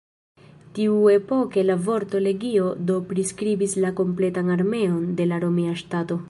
[0.77, 6.19] Tiuepoke la vorto "legio" do priskribis la kompletan armeon de la romia ŝtato.